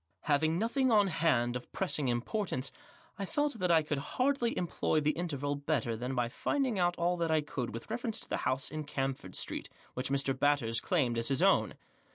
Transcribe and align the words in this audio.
Having 0.21 0.57
nothing 0.57 0.89
on 0.91 1.05
hand 1.09 1.55
of 1.55 1.71
pressing 1.71 2.07
importance, 2.07 2.71
I 3.19 3.25
felt 3.25 3.59
that 3.59 3.69
I 3.69 3.83
could 3.83 3.99
hardly 4.17 4.57
employ 4.57 4.99
the 4.99 5.11
interval 5.11 5.55
better 5.55 5.95
than 5.95 6.15
by 6.15 6.27
finding 6.27 6.79
out 6.79 6.95
all 6.97 7.17
that 7.17 7.29
I 7.29 7.41
could 7.41 7.71
with 7.71 7.87
reference 7.91 8.19
to 8.21 8.27
the 8.27 8.37
house 8.37 8.71
in 8.71 8.83
Camford 8.85 9.35
Street 9.35 9.69
Which 9.93 10.09
Mr. 10.09 10.35
Batters 10.35 10.81
claimed 10.81 11.19
as 11.19 11.27
his 11.27 11.43
own. 11.43 11.75